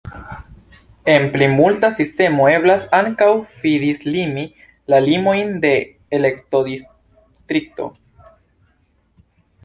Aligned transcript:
En 1.15 1.25
plimulta 1.33 1.89
sistemo 1.97 2.45
eblas 2.51 2.85
ankaŭ 2.99 3.27
fi-dislimi 3.57 4.45
la 4.93 5.01
limojn 5.09 5.53
de 5.65 5.73
elektodistrikto. 6.19 7.87